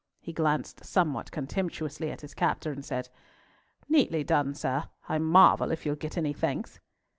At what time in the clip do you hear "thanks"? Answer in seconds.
6.33-6.79